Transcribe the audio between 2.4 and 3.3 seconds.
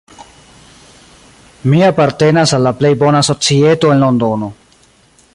al la plej bona